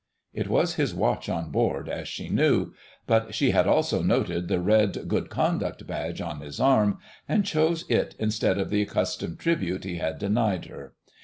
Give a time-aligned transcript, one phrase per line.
[0.33, 2.73] It was his watch on board, as she knew;
[3.05, 6.97] but she had also noted the red Good Conduct Badge on his arm,
[7.29, 10.95] and chose it instead of the accustomed tribute he had denied her.